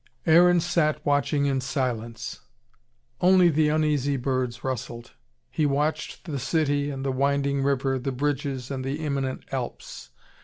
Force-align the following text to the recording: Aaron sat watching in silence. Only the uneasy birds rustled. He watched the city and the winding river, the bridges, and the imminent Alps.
Aaron 0.25 0.59
sat 0.59 1.05
watching 1.05 1.45
in 1.45 1.61
silence. 1.61 2.39
Only 3.19 3.49
the 3.49 3.69
uneasy 3.69 4.17
birds 4.17 4.63
rustled. 4.63 5.11
He 5.51 5.67
watched 5.67 6.23
the 6.25 6.39
city 6.39 6.89
and 6.89 7.05
the 7.05 7.11
winding 7.11 7.61
river, 7.61 7.99
the 7.99 8.11
bridges, 8.11 8.71
and 8.71 8.83
the 8.83 8.95
imminent 9.05 9.43
Alps. 9.51 10.09